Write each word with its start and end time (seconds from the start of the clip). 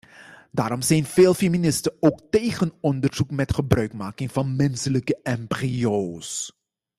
Daarom 0.51 0.81
zijn 0.81 1.05
veel 1.05 1.33
feministen 1.33 1.93
ook 1.99 2.19
tegen 2.29 2.73
onderzoek 2.79 3.31
met 3.31 3.53
gebruikmaking 3.53 4.31
van 4.31 4.55
menselijke 4.55 5.19
embryo's. 5.23 6.59